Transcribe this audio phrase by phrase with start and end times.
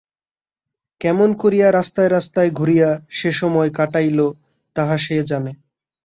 [1.01, 4.19] কেমন করিয়া রাস্তায় রাস্তায় ঘুরিয়া সে সময় কাটাইল
[4.75, 5.51] তাহা সেই জানে।